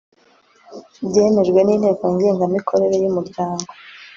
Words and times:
byemejwe 1.07 1.59
n’inteko 1.63 2.03
ngengamikorere 2.13 2.95
y’umuryango 3.03 3.69